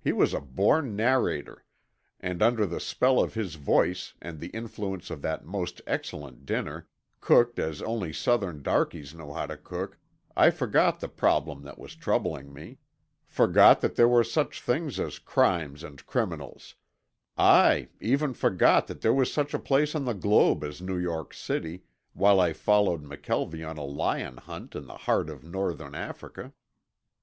[0.00, 1.66] He was a born narrator,
[2.18, 6.88] and under the spell of his voice and the influence of that most excellent dinner,
[7.20, 9.98] cooked as only Southern darkies know how to cook,
[10.34, 12.78] I forgot the problem that was troubling me,
[13.26, 16.74] forgot that there were such things as crimes and criminals;
[17.36, 21.34] aye, even forgot that there was such a place on the globe as New York
[21.34, 21.82] City,
[22.14, 26.54] while I followed McKelvie on a lion hunt in the heart of northern Africa.